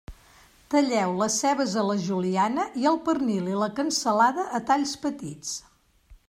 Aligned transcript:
Talleu 0.73 1.11
les 1.19 1.35
cebes 1.43 1.75
a 1.81 1.83
la 1.89 1.97
juliana 2.05 2.65
i 2.85 2.87
el 2.93 2.97
pernil 3.11 3.53
i 3.53 3.59
la 3.65 3.69
cansalada 3.81 4.47
a 4.61 4.65
talls 4.73 4.97
petits. 5.07 5.55